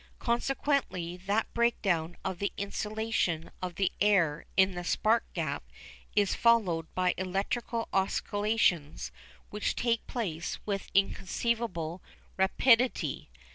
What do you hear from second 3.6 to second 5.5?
of the air in the spark